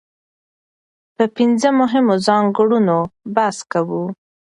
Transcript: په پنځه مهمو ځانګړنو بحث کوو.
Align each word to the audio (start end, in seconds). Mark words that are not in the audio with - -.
په 1.15 1.23
پنځه 1.35 1.69
مهمو 1.79 2.15
ځانګړنو 2.27 2.97
بحث 3.35 3.57
کوو. 3.71 4.03